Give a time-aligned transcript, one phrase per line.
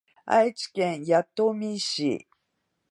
[0.25, 2.27] 愛知県弥富市